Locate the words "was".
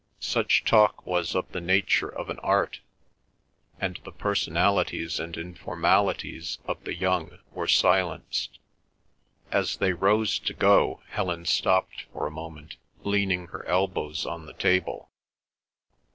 1.05-1.35